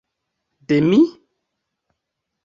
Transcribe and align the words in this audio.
De 0.67 0.77
mi? 0.85 1.01